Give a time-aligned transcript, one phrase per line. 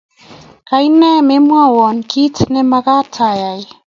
[0.67, 3.63] Kaine memwowo kiit nemagat ayai?